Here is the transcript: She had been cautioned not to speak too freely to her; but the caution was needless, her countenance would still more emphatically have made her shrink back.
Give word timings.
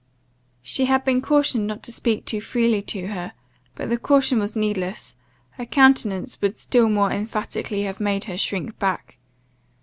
She 0.63 0.85
had 0.85 1.05
been 1.05 1.21
cautioned 1.21 1.67
not 1.67 1.83
to 1.83 1.91
speak 1.91 2.25
too 2.25 2.41
freely 2.41 2.81
to 2.81 3.09
her; 3.09 3.33
but 3.75 3.91
the 3.91 3.99
caution 3.99 4.39
was 4.39 4.55
needless, 4.55 5.15
her 5.59 5.65
countenance 5.67 6.41
would 6.41 6.57
still 6.57 6.89
more 6.89 7.11
emphatically 7.11 7.83
have 7.83 7.99
made 7.99 8.23
her 8.23 8.35
shrink 8.35 8.79
back. 8.79 9.19